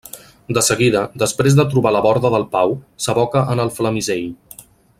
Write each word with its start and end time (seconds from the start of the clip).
De 0.57 0.61
seguida, 0.67 1.03
després 1.23 1.57
de 1.59 1.65
trobar 1.73 1.91
la 1.97 2.01
borda 2.05 2.31
del 2.37 2.47
Pau, 2.55 2.73
s'aboca 3.05 3.45
en 3.55 3.63
el 3.67 3.73
Flamisell. 3.77 4.27